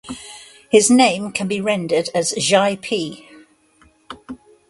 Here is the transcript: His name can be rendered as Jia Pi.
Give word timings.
His 0.71 0.89
name 0.89 1.31
can 1.31 1.47
be 1.47 1.61
rendered 1.61 2.09
as 2.15 2.31
Jia 2.33 2.75
Pi. 2.81 3.27